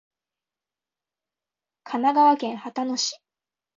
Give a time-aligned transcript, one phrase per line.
[1.83, 3.21] 神奈川県秦野市